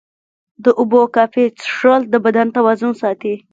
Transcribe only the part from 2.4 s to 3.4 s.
توازن ساتي.